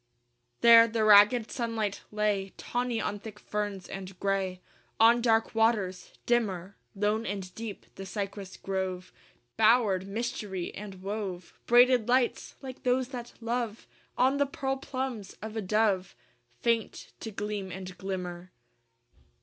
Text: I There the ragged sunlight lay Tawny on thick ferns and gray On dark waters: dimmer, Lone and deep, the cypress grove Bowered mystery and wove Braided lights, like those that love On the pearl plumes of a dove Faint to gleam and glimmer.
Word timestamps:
I 0.01 0.33
There 0.61 0.87
the 0.87 1.03
ragged 1.03 1.51
sunlight 1.51 2.01
lay 2.11 2.53
Tawny 2.57 2.99
on 2.99 3.19
thick 3.19 3.37
ferns 3.37 3.87
and 3.87 4.19
gray 4.19 4.59
On 4.99 5.21
dark 5.21 5.53
waters: 5.53 6.11
dimmer, 6.25 6.75
Lone 6.95 7.23
and 7.23 7.53
deep, 7.53 7.85
the 7.93 8.07
cypress 8.07 8.57
grove 8.57 9.13
Bowered 9.57 10.07
mystery 10.07 10.73
and 10.73 11.03
wove 11.03 11.53
Braided 11.67 12.07
lights, 12.07 12.55
like 12.63 12.81
those 12.81 13.09
that 13.09 13.33
love 13.41 13.85
On 14.17 14.37
the 14.37 14.47
pearl 14.47 14.77
plumes 14.77 15.37
of 15.39 15.55
a 15.55 15.61
dove 15.61 16.15
Faint 16.61 17.11
to 17.19 17.29
gleam 17.29 17.71
and 17.71 17.95
glimmer. 17.99 18.49